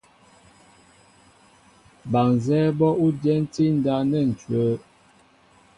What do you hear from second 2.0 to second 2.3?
Ba